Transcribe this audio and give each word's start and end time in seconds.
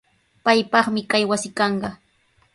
Paypaqmi 0.45 1.01
kay 1.11 1.23
wasi 1.29 1.49
kanqa. 1.57 1.89